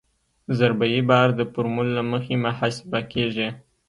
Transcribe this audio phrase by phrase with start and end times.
[0.59, 3.49] ضربه یي بار د فورمول له مخې محاسبه کیږي